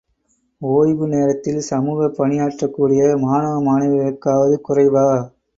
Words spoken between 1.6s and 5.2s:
சமூகப் பணியாற்றக்கூடிய மாணவ மாணவிகளுக்காவது குறைவா?